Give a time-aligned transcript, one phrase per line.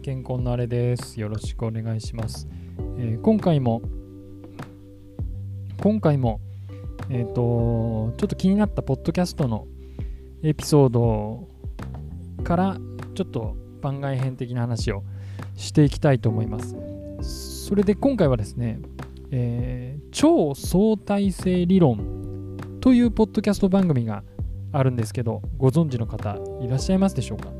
[0.00, 1.20] 健康のあれです。
[1.20, 2.48] よろしくお願いします。
[2.98, 3.82] えー、今回も、
[5.82, 6.40] 今回も、
[7.10, 9.66] えっ、ー、と、ちょっと気になったポッドキャストの
[10.42, 11.48] エピソード
[12.42, 12.78] から
[13.14, 15.02] ちょっと番外編的な話を
[15.56, 16.76] していきたいと思います。
[17.66, 18.80] それで今回はですね、
[19.30, 24.24] えー、超相対性理論というポッドキャスト番組が
[24.72, 27.50] あるんですけど、ご存知の方いらっしゃいますでしょうか？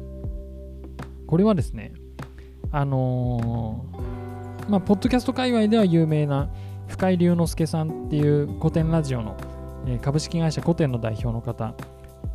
[1.27, 1.93] これはですね、
[2.73, 6.49] あのー、まあ、ポッドキャスト界隈では有名な
[6.89, 9.37] 深井龍之介さんっていう古典ラジオの、
[9.87, 11.75] えー、株式会社古典の代表の方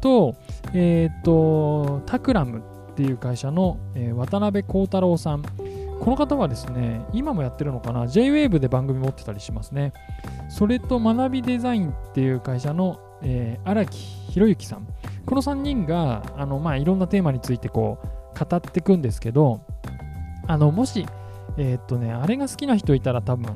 [0.01, 0.35] と、
[0.73, 2.59] えっ、ー、と、タクラム
[2.91, 5.43] っていう会社の、え渡辺幸太郎さん。
[5.99, 9.93] この方はですね、今もやってるのかな ?JWAVE で番組持ってたりしますね。
[10.49, 13.97] それと学びデザインっていう会社のえー、荒木
[14.31, 14.87] 宏之さん。
[15.25, 19.61] この3人が、あの、まあ、いろんなテーマについてこう、語っていくんですけど、
[20.47, 21.05] あの、もし、
[21.57, 23.55] えー、っとね、あれが好きな人いたら多分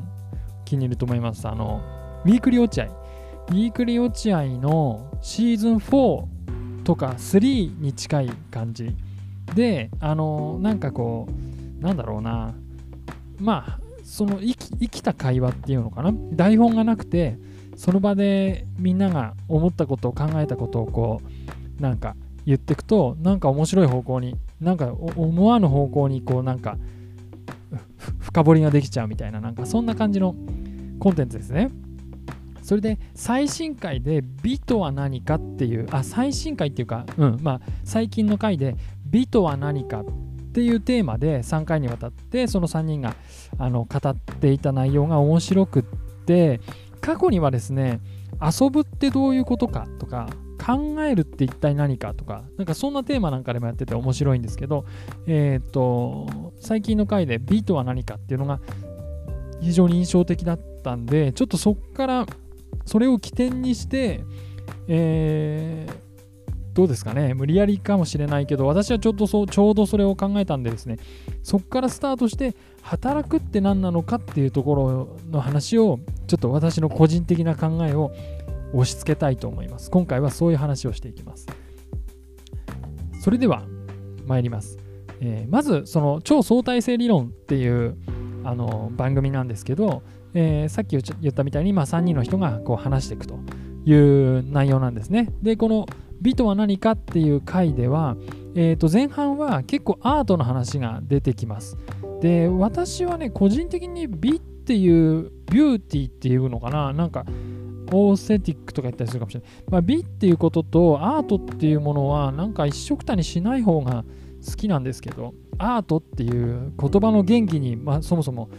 [0.66, 1.48] 気に入ると思います。
[1.48, 1.81] あの、
[2.26, 2.86] ウィークリー落合。
[2.86, 8.96] ウィークリー落合のシーズン4とか3に近い感じ
[9.56, 12.54] で、あの、なんかこう、なんだろうな、
[13.40, 17.38] まあ、その生き生きた会話っていうのかな台本がなくて
[17.76, 21.22] その場でみんなが思ったことを考えたことをこ
[21.80, 22.16] うなんか
[22.50, 26.80] 言っていくとなんか面白い方向になんか思わぬ方向にこうなんか
[28.19, 30.33] 深掘りができちゃうみたいななんかそんな感じの
[31.00, 31.69] コンテンツですね。
[32.64, 38.75] それで最新回で美とは何かっていうあ最新回っていうかうんまあ最近の回で
[39.06, 40.06] 美とは何かっ
[40.52, 43.13] ていうテーマで3回にわたってその3人が
[43.59, 45.84] あの語っていた内容が面白くっ
[46.25, 46.61] て
[47.00, 48.02] 過去にはですね
[48.41, 50.28] 遊ぶってどういうことかとか
[50.70, 54.86] 考えるって一体何かとかなんかそんなテーマなんかでもやってて面白いんですけど
[55.25, 56.28] えっ、と
[56.59, 58.59] 最近の回で美とは何かっていうのが
[59.62, 62.25] 非常に印象的だったんでちょっとそっから
[62.85, 64.22] それを起点にして
[64.88, 66.09] えー
[66.80, 70.97] どうですかね無理やりかもしれないけど私はちょっとそうちょうどそれを考えたんでですね
[71.44, 78.13] そこからスタートして働くって何なのかっていうところの話をちょっと私の個人的な考えを
[78.74, 79.90] 押し付けたいと思います。
[79.91, 81.47] 今回はそういう話をしていきます。
[83.22, 83.63] それでは
[84.25, 84.78] 参ります、
[85.19, 87.97] えー、まずその超相対性理論っていう
[88.44, 90.03] あの番組なんですけど、
[90.34, 93.40] えー、さっき言ったみたいに、まあ、3人の人がこう話していくと
[93.85, 95.34] いう内容なんですね。
[95.41, 95.86] でこの
[96.22, 98.16] 美とは何かっていう回では、
[98.56, 101.78] えー、と前半は結構アートの話が出てきます。
[102.22, 107.25] で、私はね、個人的に美っていう、ビューティーっていうのかな、なんか、
[107.91, 109.50] オーセティックとか言ったりするかもしれない。
[109.69, 114.03] まあ、美っていうこととアートっていうものは、なんか一緒くたにしない方が
[114.45, 118.50] 好きなんですけど、アートっていう言葉の元気に、まあ、そもそも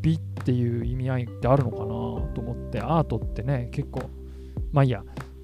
[0.00, 4.02] 美っていう意味合いってあるのかなと思って、アートってね、結構、
[4.72, 5.02] まあいいや。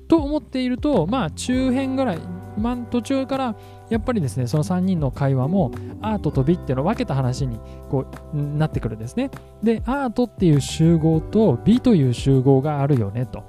[0.09, 2.19] と思っていると、まあ中辺ぐらい、
[2.59, 3.57] まあ、途中から
[3.91, 7.59] やっぱりですね、その3人の会話もアートと美っていうのを分けた話に
[7.91, 9.31] こうなってくるんですね。
[9.63, 13.45] で、アートっていう集合と美という集合があるよねと。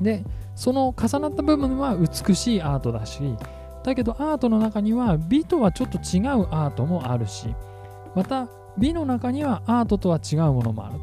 [0.00, 0.24] で、
[0.54, 3.20] その重なった部分は美しいアートだし、
[3.84, 7.54] だけどアートの中には美とはちょっと違うアートもあるし、
[8.14, 8.48] また
[8.78, 10.94] 美の中にはアートとは違うものもある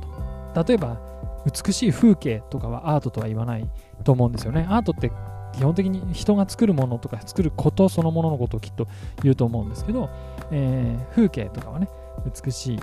[0.55, 0.63] と。
[0.63, 0.97] 例えば、
[1.45, 3.69] 美しい風景とかはアートとは言わない
[4.03, 4.65] と思うんですよね。
[4.69, 5.11] アートって
[5.53, 8.87] 基本的に人が作るものとか作ることそのもののことをきっと
[9.23, 10.09] 言うと思うんですけど、
[10.51, 11.89] えー、風景とかはね、
[12.43, 12.79] 美しい、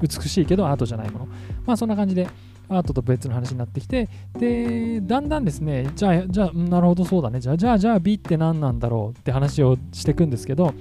[0.00, 1.26] 美しいけどアートじゃないもの。
[1.64, 2.28] まあそんな感じで
[2.68, 4.08] アートと別の話になってきて、
[4.38, 10.74] で、だんだんですね、じゃあ、じゃあ、なるほどそうだね、じゃあ、じゃあ、じゃあ美って何なんだろうって話をしていくんですけど、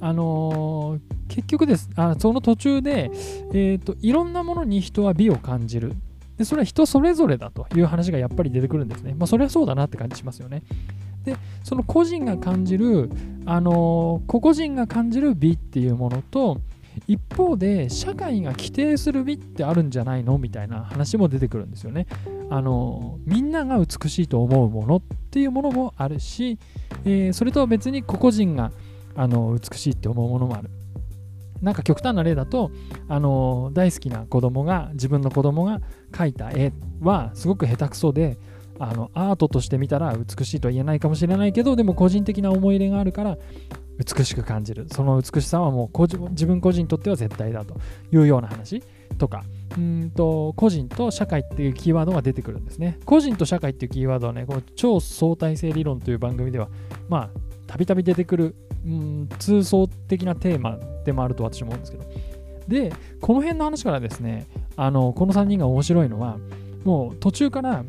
[0.00, 1.88] あのー、結局です。
[1.96, 3.10] あその途中で、
[3.52, 5.94] えーと、いろんなものに人は美を感じる。
[6.36, 9.14] でそれは人それぞれだという話がやっぱり出てくるんですね。
[9.16, 10.62] まあ、それはそうだなって感じしますよね。
[11.24, 13.10] でその個人が感じる、
[13.46, 16.60] あの、個々人が感じる美っていうものと
[17.06, 22.06] 一方で社会が規定する美ってあるんじゃないのみたいな話も出てくるんですよね。
[22.50, 26.58] あのみんなが美しいと思うものっていうものもあるし、
[27.04, 28.72] えー、それとは別に個々人が
[29.14, 30.70] あの美しいって思うものもある。
[31.62, 32.70] なんか極端な例だと
[33.08, 35.80] あの大好きな子供が自分の子供が
[36.10, 38.36] 描いた絵はすごく下手くそで
[38.78, 43.38] あのアートとして見たら美しいとは言えないかもしれないけどでも個人的な思い入れがあるから
[43.98, 44.86] 美しく感じる。
[44.90, 47.76] その美しさはもう自分個人にとっては絶対だと
[48.10, 48.82] いうような話
[49.18, 49.44] とか
[49.76, 52.98] うんと個人と社会っていうキーワードが出てくるんですね。
[53.04, 56.68] 個人と社会っていうキーワードはねこの超相対性理論という番組では
[57.08, 62.04] まあたびたび出てくるうん、通奏的なテーマでもあると私は思うんですけど。
[62.68, 64.46] でこの辺の話からですね
[64.76, 66.38] あのこの3人が面白いのは
[66.84, 67.84] もう途中から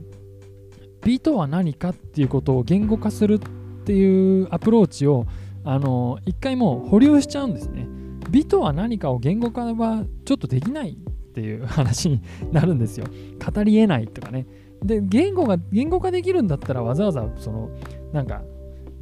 [1.03, 5.25] 美とは何かっていうことを言語化するっていうアプローチを
[5.63, 7.87] あの一回もう保留しちゃうんですね。
[8.29, 13.05] 美とは何かを言語化はちょっとできないっていう話になるんですよ。
[13.53, 14.47] 語りえないとかね。
[14.81, 17.69] で言語が言語化できるんだったらわざわざその
[18.11, 18.43] なんか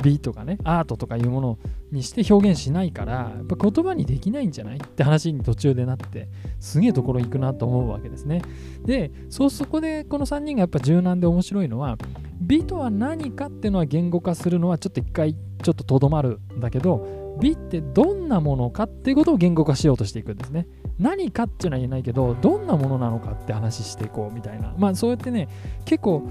[0.04, 1.60] 美とかねアートとかいうもの
[1.92, 6.28] にして表現しないからやっぱ言葉にできないんじゃないって話に途中でなって
[6.60, 8.42] すげえところ行くなと思うわけですね。
[8.86, 11.98] でそうそこでこの3人がやっぱ柔軟で面白いのは
[12.42, 20.68] 美とは何かっていうのは言語化するのはちょっと一回ちょっととどまるんだけど美ってどんなものかっていうことを言語化しようとしていくんですね。
[21.00, 24.74] 何かっていうのは言えないけどどんなものなのかって話していこうみたいな。
[24.78, 25.50] まあそうやってね
[25.84, 26.24] 結構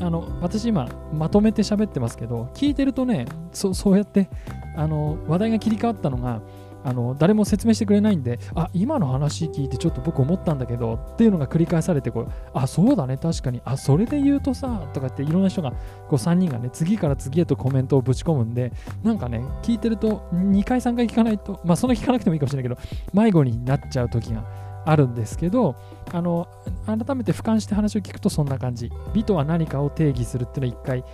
[0.00, 4.28] あの私今まとめて喋ってますけど聞いてるとねそそうやって
[4.76, 6.42] あの話題が切り替わったのが
[6.88, 13.60] あの誰も説明してくれないんであ今の話聞いてちょっと僕思ったんだけどっていうのが繰り返されてこうあそうだね確かに。
[13.66, 15.76] あそれで言うとさとかっていろんな人がこ
[16.12, 24.44] う3人がね次から次へとコメントをぶち込むんでなんかね聞いてると2回3回聞かないとまあその聞かなくてもいいかもしれないけど迷子になっちゃう時が
[24.86, 25.76] あるんですけど
[26.10, 26.48] あの
[26.86, 28.90] 改めて俯瞰して話を聞くとそんな感じ。
[29.12, 31.04] 美とは何かを定義するっていうのを一回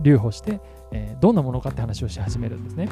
[0.00, 0.60] 留保して、
[0.92, 2.88] えー、どんなものかって話をし始めるんですね。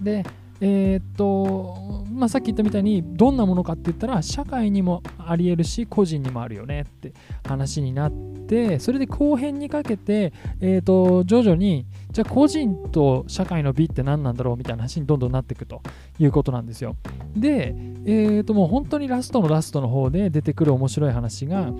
[0.00, 0.24] で
[0.60, 7.12] えー、っと、まあ、さっき言ったみたいにどんなものかって言ったら社会にもありえるし個人にもあるよねって
[7.46, 8.12] 話になっ
[8.48, 15.82] てそれで後編にかけて、えー、っと徐々にじゃあ個人と社会の美って何なんだろうみたいな話にどんどんなっていくと
[16.18, 16.96] いうことなんですよ。
[17.36, 17.74] で、
[18.06, 21.72] えー、ともう本当にラストのラストの方で出てくる面白い話が、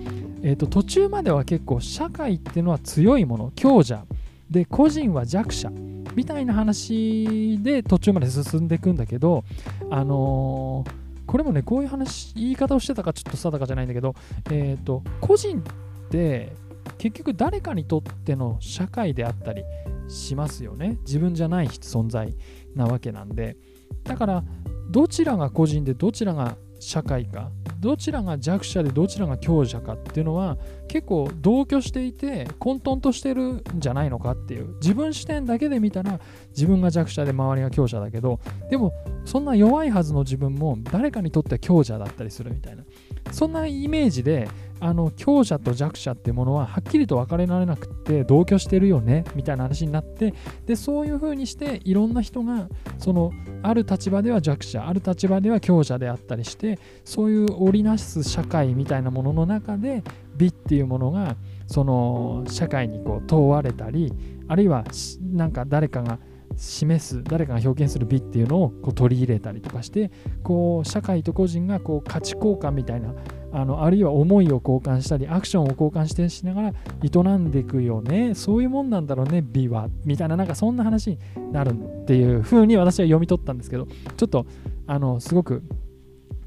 [0.43, 4.05] えー、と途中までは結構社会っていうのは強いもの強者。
[4.51, 5.71] で個人は弱者。
[6.17, 9.43] みたいな話で途中まで進んでいくんだけど
[9.91, 14.15] あのー、これもねこういう話言い方をしてたかちょっと定かじゃないんだけど
[14.49, 16.53] えっ、ー、と個人って
[16.97, 19.63] 結局誰かにとっての社会であったり
[20.07, 20.97] しますよね。
[21.05, 22.33] 自分じゃない存在
[22.75, 23.55] なわけなんで。
[24.03, 24.43] だから
[24.89, 30.57] どちらが個人でどちらが社会かどちらが弱者でどちらが強者かっていうのは
[30.87, 36.19] 結構同居していて混沌としてるんじゃないのかっていう自分視点だけで見たら
[36.49, 38.39] 自分が弱者で周りが強者だけど
[38.69, 38.93] でも
[39.25, 42.83] そんな弱いはずの自分も誰かにとっては強者だったりするみたいな。
[43.31, 44.47] そんなイメージで
[44.79, 50.33] あの強者と弱者っていうものははっきりと分かれられなくって同居してるよねみたいな話になって
[50.65, 52.69] でそういうふうにしていろんな人が
[52.99, 53.31] その
[53.63, 60.03] ある立場では弱者ある立場では強者であったりしてそういう織りなす社会みたいなものの中で
[60.35, 61.35] 美っていうものが
[61.65, 64.13] その社会にこう問われたり
[64.47, 64.85] あるいは
[65.33, 66.19] なんか誰かが
[66.55, 70.11] 示す誰かが表現する美っていうのをこう取り入れたりとかして
[70.43, 73.13] こう社会と個人がこう価値交換みたいな
[73.51, 78.35] あのあるいは思いを交換したりアクションを交換してしながら営んでいくよね。
[78.35, 79.89] そういうもんなんだろうね美は。
[80.05, 81.19] みたいななんかそんな話に
[81.51, 84.45] なるっていう風に私は読み取ったんですけどちょっと
[84.85, 85.63] あのすごく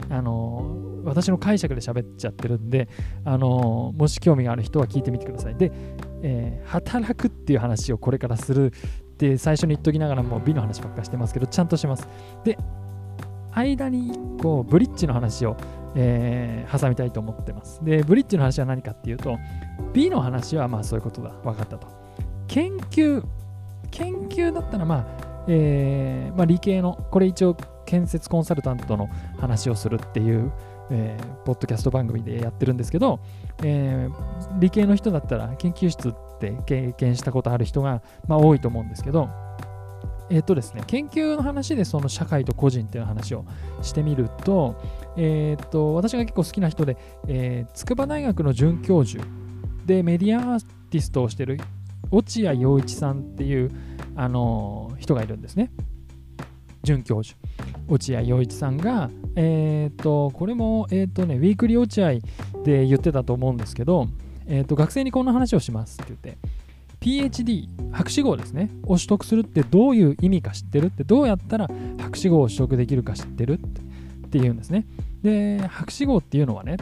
[0.08, 2.88] あの私の解釈で喋っちゃってるんで
[3.24, 5.54] あのもし興味がある人は聞いてみてください。
[5.56, 5.72] で、
[6.22, 12.08] えー、働くっていう話をこれからするって最初に言っときながらもう美の話ばっかしてますけどちゃんとします。
[12.44, 12.58] で
[13.52, 15.56] 間に1個ブリッジの話を
[15.94, 17.84] えー、挟みたいと思ってます。
[17.84, 19.38] で、ブリッジの話は何かっていうと、
[19.92, 21.30] B の話はまあそういうことだ。
[21.42, 21.88] 分かったと。
[22.46, 23.24] 研究、
[23.90, 27.56] 研究だったらまあ、えー、まあ、理系の、これ一応
[27.86, 30.52] 建設コンサルタントの話をするっていう、
[30.90, 33.20] えー、ポッドキャスト番組でやってるんですけど、
[33.62, 39.28] えー、理系の人だったら研究室って経験したことある人が、まあ、多いと思うんですけど、
[40.30, 43.44] えっ、とですね、研究の話でその社会と個人っていう話を
[43.82, 44.80] してみると、
[45.16, 46.96] えっ、と、私が結構好きな人で、
[47.26, 49.24] えー、筑波大学の准教授
[49.86, 51.58] でメディアアーティストをしてる
[52.12, 53.72] 落合陽一さんっていう、
[54.14, 55.72] あの、人がいるんですね。
[56.84, 57.36] 准教授。
[57.88, 62.10] 落合陽一さんが、えっ、と、これも、えっ、とね、ウィークリー落合
[62.64, 64.06] で言ってたと思うんですけど、
[64.46, 66.38] えっ、と、学生にこんな話をしますって言って、
[67.00, 68.70] PhD 博士号ですね。
[68.84, 73.58] を取得するってどういう意味か知ってるってどうやったら博士号を取得できるか知ってる
[74.26, 74.86] っていうんですね。
[75.22, 76.76] で博士号っていうのはね、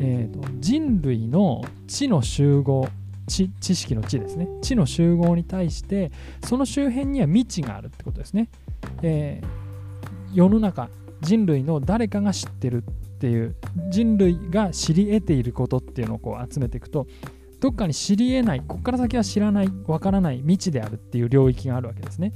[0.00, 2.88] えーと、人類の知の集合
[3.26, 4.48] 知知識の知ですね。
[4.62, 6.10] 知の集合に対して
[6.44, 8.48] その周辺には未知があるってことですね、
[9.02, 10.88] えー、世の中
[11.20, 13.54] 人類の誰かが知ってるっていう
[13.90, 17.06] 人類が知り得ていることっていうのをこう集めていくと
[17.64, 22.34] どっかに知り得ないここから先は知らないわからない未知であるっていう領域があるわけですね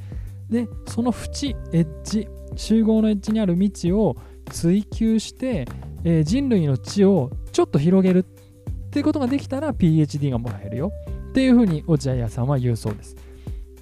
[0.49, 4.16] でその縁エッジ集合のエッジにある未知を
[4.47, 5.66] 追求して、
[6.02, 10.92] えー、人類の知をちょっと広げるっていうことができたら PhD がもらえるよ
[11.28, 13.14] っていうふうに落合屋さんは言うそうです。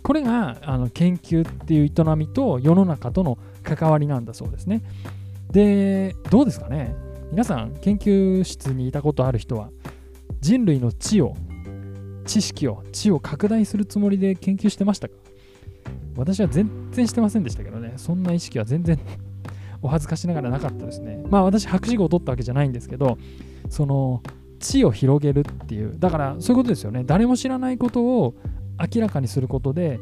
[0.03, 4.83] これがあの研究っていう営みと世の中との関わりなんだそうですね。
[5.53, 6.97] で、どうですかね？
[7.31, 9.71] 皆さん研究室にいたことある人は？
[10.47, 11.35] 人類の知を
[12.25, 15.15] 知識を知を拡大するつもりで研究してましたか？
[16.17, 17.95] 私は全然してませんでしたけどね。
[17.97, 18.97] そんな意識は全然
[19.83, 21.21] お恥ずかしながらなかったですね。
[21.29, 23.19] まあ私博士号を取ったわけじゃないんですけど
[23.69, 24.23] その
[24.61, 27.03] 知を広げるっていうだからそういうことですよね。
[27.05, 28.35] 誰も知らないことを
[28.95, 29.99] 明らかにすることで、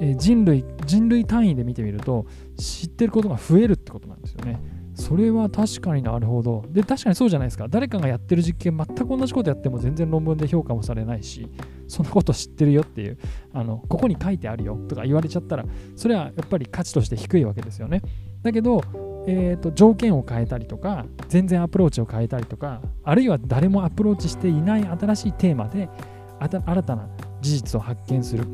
[0.00, 2.26] え人類人類単位で見てみると
[2.58, 4.60] 知ってることが増えるってことなんですよね。
[5.00, 6.64] それは確かになるほど。
[6.68, 7.66] で確かにそうじゃないですか。
[7.68, 11.48] 誰かがやってる実験全く同じことやっても全然論文で評価もされないし
[11.88, 13.18] そんなこと知ってるよっていう
[13.52, 15.64] あのここに書いてあるよとか言われちゃったら
[15.96, 18.02] それはやっぱり価値として低いわけですよね。
[18.42, 18.82] だけど
[19.26, 25.90] えーと、条件を変えたりとか全然アプローチを変えたりとかあるいは誰もアプローチしていない新しいテーマで
[26.38, 27.06] 新たな
[27.42, 28.46] 事実を発見する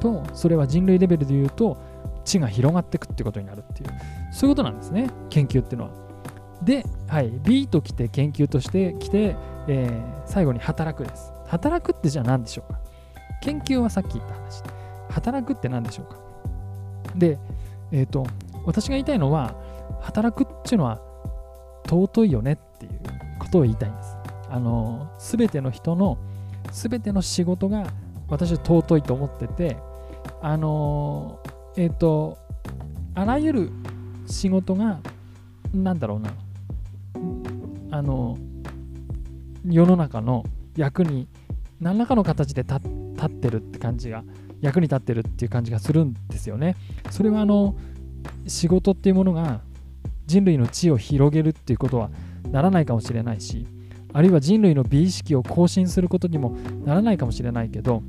[0.00, 1.78] とそれは人類レベルで言うと
[2.26, 3.90] 知が広がっていくってことになるっていう
[4.32, 6.06] そういうことなんですね研究っていうのは。
[6.62, 9.36] で、はい、B と来て研究として来て、
[9.68, 11.32] えー、最後に働くです。
[11.46, 12.80] 働くってじゃあ何でしょうか
[13.42, 14.62] 研究はさっき言った話。
[15.10, 16.16] 働くって何でしょうか
[17.14, 17.38] で、
[17.92, 18.26] えっ、ー、と、
[18.64, 19.54] 私が言いたいのは、
[20.00, 21.00] 働くっていうのは
[21.86, 22.92] 尊いよねっていう
[23.38, 24.16] ことを言いたいんです。
[24.50, 26.18] あの、すべての人の、
[26.72, 27.86] すべての仕事が
[28.28, 29.76] 私は尊いと思ってて、
[30.42, 31.38] あの、
[31.76, 32.38] えっ、ー、と、
[33.14, 33.70] あらゆる
[34.26, 35.00] 仕事が、
[35.74, 36.30] なんだろうな、
[37.90, 38.38] あの、
[39.64, 40.44] 世の中の
[40.76, 41.28] 役に
[41.80, 42.76] 何らかの形で立
[43.26, 44.24] ってるって感じが、
[44.60, 46.76] 役に立ってるっていう感じがするんですよね。
[47.10, 47.76] それはあの、
[48.46, 49.60] 仕事っていうものが
[50.26, 52.10] 人類の知を広げるっていうことは
[52.50, 53.66] ならないかもしれないし
[54.12, 58.02] あるいは人類の美意識を更新することにもならないかもしれないけど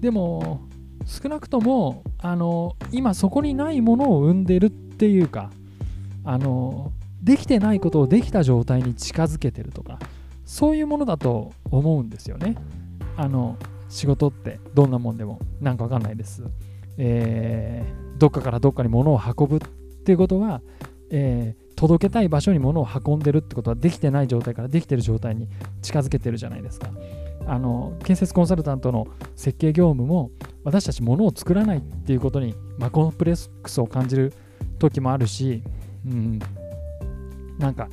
[0.00, 0.68] でも
[1.06, 5.50] 少なくともあの今そこにないものを生んでるっていうか
[6.24, 6.92] あの
[7.22, 9.98] できてないことをできた状態に近づけてるとか
[10.44, 12.56] そういうものだと思うんですよね
[13.16, 13.56] あの
[13.88, 16.44] 仕事ってどんなもんでもなんかわかんないです、
[16.98, 19.60] えー、どっかからどっかに物を運ぶっ
[20.04, 20.62] ていうことは
[21.14, 25.46] えー、届けたい場所に物を運んでるってことはできてない状態からできてる状態に
[25.82, 26.88] 近づけてるじゃないですか。
[27.46, 30.30] あの建設コンサルタントの設計業務も
[30.64, 34.32] 私たち物を作らないっていうことに、まあ、コンプレックスを感じる
[34.78, 35.62] 時もあるし、
[36.06, 36.38] うん、
[37.58, 37.88] なんか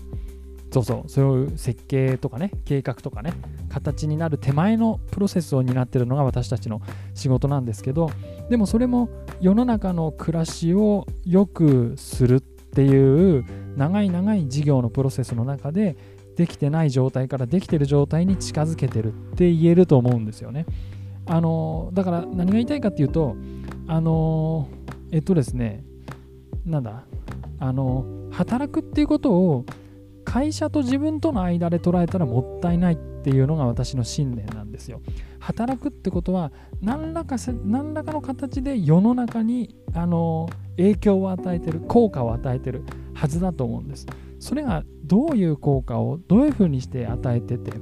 [0.72, 3.34] そうそうそういう設計とかね計画とかね
[3.70, 6.82] 形になる手前のプロセスを担ってるのが私たちの
[7.16, 8.12] 仕事なんですけど
[8.50, 9.10] でもそれも
[9.42, 13.46] 世の中の暮らしを良くするっていう
[13.78, 15.98] 長い長い事業のプロセスの中で
[16.36, 20.66] できてない状態からできてる状態に近づけてるって言えると思うんですよね。
[21.30, 23.36] あのだから何が言いたいかっていうと
[23.88, 24.68] あの
[25.12, 25.84] えっとですね
[26.66, 27.04] なんだ
[27.60, 29.66] あの働くっていうことを
[30.26, 35.02] 会社と自分との間で捉えたらもったいないっていうのが私の信念なんですよ。
[35.40, 42.84] 働くってことは何らか何らかの形で世の中にあの影響を与えてる効果を与えてる
[43.14, 44.06] はずだと思うんです
[44.40, 47.80] それがどういう効果をどういうふうにして与えててっ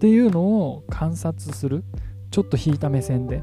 [0.00, 1.84] ていうのを観察する
[2.30, 3.42] ちょっと引いた目線で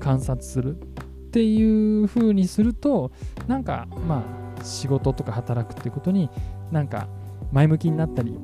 [0.00, 3.12] 観察するっていうふうにすると
[3.46, 4.24] なんかま
[4.58, 6.30] あ仕事とか働くっていうことに
[6.70, 7.08] なんか
[7.52, 8.38] 前向きになったり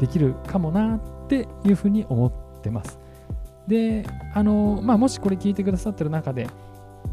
[0.00, 2.98] できるかもなっていうふうに思ってます。
[3.66, 6.46] であのまあもしこれ聞いてくださってる中で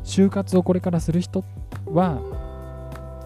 [0.03, 1.43] 就活をこれからする人
[1.87, 2.19] は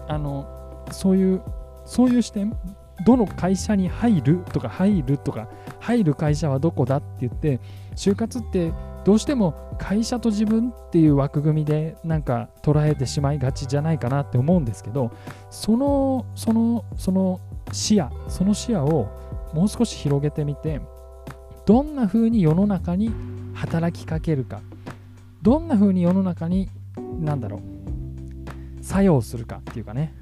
[0.08, 1.42] あのそういう
[1.84, 2.56] そういう視点
[3.04, 5.48] どの会社に入るとか入るとか
[5.80, 7.60] 入る会社はどこだって言って
[7.94, 8.72] 就活って
[9.04, 15.12] どうしても会社と自分っていう枠組みでなんか捉えてしまいがちじゃないかなって思うんですけど
[15.50, 17.40] そのそのその
[17.72, 19.08] 視野その視野を
[19.54, 20.80] もう少し広げてみて
[21.64, 23.12] どんな風に世の中に
[23.54, 24.60] 働きかけるか
[25.42, 26.68] どんな風に世の中に
[27.20, 27.62] 何だろ
[28.80, 30.14] う作用するかっていうかね。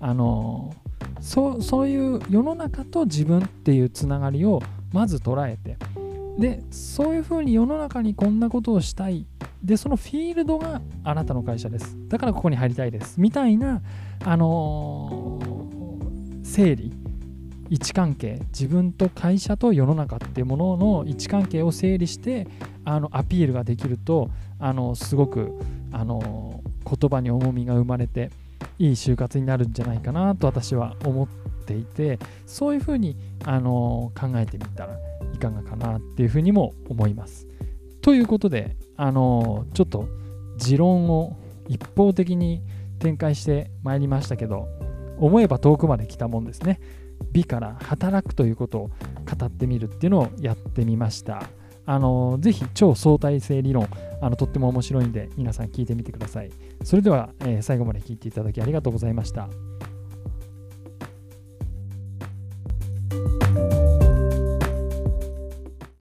[0.00, 0.74] あの
[1.22, 4.60] そうそういう世の中と自分っていうつながりを
[4.92, 5.78] まず捉えて
[6.36, 9.26] でそういうふうに世の中にこんなことをしたい。
[9.62, 11.96] でそのフィールドがあなたの会社です。
[12.08, 13.20] だからここに入りたいです。
[13.20, 13.80] みたいな
[14.24, 16.92] あのー、整理
[17.70, 22.48] 位置関係自分と会社と世の中っていうものの位置関係を整理して
[22.84, 25.56] あのアピールができるとあのすごく
[25.92, 28.30] あの言葉に重みが生まれて
[28.78, 31.28] いい就活になるんじゃないかなと私は思っ
[31.64, 34.96] ていてそういうふうに、あの考えてみたら
[35.34, 37.46] いかがかなっていうふうにも思います。
[38.00, 40.08] ということで、あのちょっと
[40.58, 41.36] 持論を
[41.68, 42.62] 一方的に
[42.98, 44.68] 展開してまいりましたけど
[45.18, 46.80] 思えば遠くまで来たもんですね。
[47.32, 48.90] 美から働くということを
[49.38, 51.44] 語ってみるっていうのをやってみました。
[51.84, 53.88] あのぜひ超相対性理論
[54.20, 56.50] あのとっても面白いんで皆さん聞いてみてください。
[56.84, 59.48] それでは、えー、最後まで聞いていただきありがとうございました。